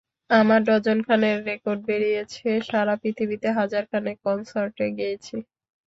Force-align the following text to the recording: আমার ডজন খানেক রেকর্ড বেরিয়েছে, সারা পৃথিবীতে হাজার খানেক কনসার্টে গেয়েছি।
আমার 0.31 0.59
ডজন 0.67 0.99
খানেক 1.07 1.37
রেকর্ড 1.47 1.79
বেরিয়েছে, 1.87 2.39
সারা 2.69 2.93
পৃথিবীতে 3.01 3.47
হাজার 3.59 3.83
খানেক 3.91 4.17
কনসার্টে 4.25 4.85
গেয়েছি। 4.97 5.35